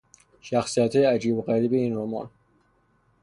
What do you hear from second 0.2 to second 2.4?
شخصیتهای عجیب و غریب این رمان